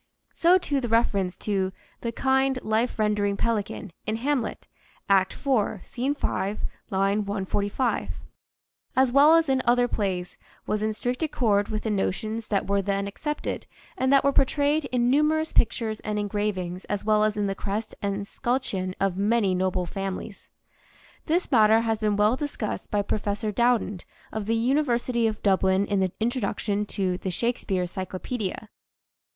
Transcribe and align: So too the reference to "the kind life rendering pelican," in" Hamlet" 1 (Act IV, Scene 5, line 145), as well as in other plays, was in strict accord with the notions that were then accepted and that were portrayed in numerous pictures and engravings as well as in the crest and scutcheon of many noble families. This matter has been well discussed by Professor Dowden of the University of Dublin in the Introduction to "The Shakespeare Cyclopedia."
So 0.33 0.57
too 0.57 0.81
the 0.81 0.87
reference 0.89 1.37
to 1.45 1.71
"the 1.99 2.11
kind 2.11 2.57
life 2.63 2.97
rendering 2.97 3.37
pelican," 3.37 3.91
in" 4.07 4.15
Hamlet" 4.25 4.65
1 5.05 5.15
(Act 5.17 5.33
IV, 5.33 5.85
Scene 5.85 6.15
5, 6.15 6.59
line 6.89 7.23
145), 7.23 8.09
as 8.95 9.11
well 9.11 9.35
as 9.35 9.47
in 9.47 9.61
other 9.63 9.87
plays, 9.87 10.37
was 10.65 10.81
in 10.81 10.93
strict 10.93 11.21
accord 11.21 11.67
with 11.69 11.83
the 11.83 11.91
notions 11.91 12.47
that 12.47 12.65
were 12.65 12.81
then 12.81 13.05
accepted 13.07 13.67
and 13.95 14.11
that 14.11 14.23
were 14.23 14.33
portrayed 14.33 14.85
in 14.85 15.11
numerous 15.11 15.53
pictures 15.53 15.99
and 15.99 16.17
engravings 16.17 16.83
as 16.85 17.05
well 17.05 17.23
as 17.23 17.37
in 17.37 17.45
the 17.45 17.53
crest 17.53 17.93
and 18.01 18.25
scutcheon 18.25 18.95
of 18.99 19.17
many 19.17 19.53
noble 19.53 19.85
families. 19.85 20.49
This 21.27 21.51
matter 21.51 21.81
has 21.81 21.99
been 21.99 22.15
well 22.15 22.35
discussed 22.35 22.89
by 22.89 23.03
Professor 23.03 23.51
Dowden 23.51 23.99
of 24.31 24.47
the 24.47 24.55
University 24.55 25.27
of 25.27 25.43
Dublin 25.43 25.85
in 25.85 25.99
the 25.99 26.11
Introduction 26.19 26.87
to 26.87 27.19
"The 27.19 27.29
Shakespeare 27.29 27.85
Cyclopedia." 27.85 28.67